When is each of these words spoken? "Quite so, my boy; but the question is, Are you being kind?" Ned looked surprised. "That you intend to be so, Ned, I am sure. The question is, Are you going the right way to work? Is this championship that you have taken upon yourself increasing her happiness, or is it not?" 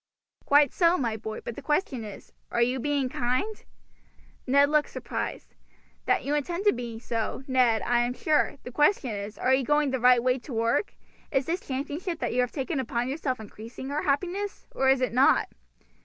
"Quite 0.45 0.73
so, 0.73 0.97
my 0.97 1.15
boy; 1.15 1.41
but 1.41 1.55
the 1.55 1.61
question 1.61 2.03
is, 2.03 2.33
Are 2.49 2.63
you 2.63 2.79
being 2.79 3.07
kind?" 3.07 3.63
Ned 4.47 4.69
looked 4.71 4.89
surprised. 4.89 5.53
"That 6.07 6.23
you 6.23 6.33
intend 6.33 6.65
to 6.65 6.73
be 6.73 6.97
so, 6.97 7.43
Ned, 7.47 7.83
I 7.83 7.99
am 7.99 8.15
sure. 8.15 8.55
The 8.63 8.71
question 8.71 9.11
is, 9.11 9.37
Are 9.37 9.53
you 9.53 9.63
going 9.63 9.91
the 9.91 9.99
right 9.99 10.23
way 10.23 10.39
to 10.39 10.53
work? 10.53 10.95
Is 11.29 11.45
this 11.45 11.59
championship 11.59 12.17
that 12.17 12.33
you 12.33 12.41
have 12.41 12.51
taken 12.51 12.79
upon 12.79 13.09
yourself 13.09 13.39
increasing 13.39 13.89
her 13.89 14.01
happiness, 14.01 14.65
or 14.71 14.89
is 14.89 15.01
it 15.01 15.13
not?" 15.13 15.49